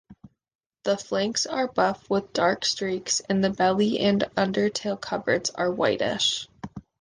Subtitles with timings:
[0.83, 6.47] The flanks are buff with dark streaks and the belly and undertail-coverts are whitish.